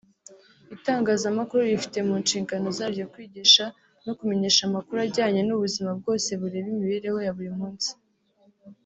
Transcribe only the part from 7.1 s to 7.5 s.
ya